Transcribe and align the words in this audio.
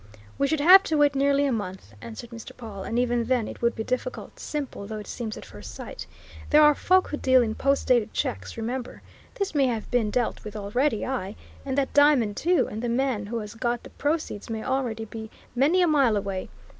"We 0.39 0.47
should 0.47 0.61
have 0.61 0.81
to 0.85 0.97
wait 0.97 1.13
nearly 1.13 1.45
a 1.45 1.51
month," 1.51 1.93
answered 2.01 2.31
Mr. 2.31 2.57
Pawle. 2.57 2.81
"And 2.81 2.97
even 2.97 3.25
then 3.25 3.47
it 3.47 3.61
would 3.61 3.75
be 3.75 3.83
difficult 3.83 4.39
simple 4.39 4.87
though 4.87 4.97
it 4.97 5.05
seems 5.05 5.37
at 5.37 5.45
first 5.45 5.75
sight. 5.75 6.07
There 6.49 6.63
are 6.63 6.73
folk 6.73 7.09
who 7.09 7.17
deal 7.17 7.43
in 7.43 7.53
post 7.53 7.85
dated 7.85 8.11
checks, 8.11 8.57
remember! 8.57 9.03
This 9.35 9.53
may 9.53 9.67
have 9.67 9.91
been 9.91 10.09
dealt 10.09 10.43
with 10.43 10.55
already 10.55 11.05
aye, 11.05 11.35
and 11.63 11.77
that 11.77 11.93
diamond 11.93 12.35
too; 12.35 12.67
and 12.67 12.81
the 12.81 12.89
man 12.89 13.27
who 13.27 13.37
has 13.41 13.53
got 13.53 13.83
the 13.83 13.91
proceeds 13.91 14.49
may 14.49 14.63
already 14.63 15.05
be 15.05 15.29
many 15.53 15.83
a 15.83 15.87
mile 15.87 16.17
away. 16.17 16.49